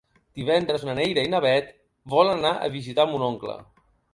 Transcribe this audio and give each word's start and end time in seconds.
Divendres 0.37 0.85
na 0.87 0.95
Neida 0.99 1.27
i 1.29 1.31
na 1.35 1.43
Bet 1.45 1.69
volen 2.17 2.35
anar 2.41 2.55
a 2.69 2.73
visitar 2.79 3.07
mon 3.13 3.29
oncle. 3.33 3.63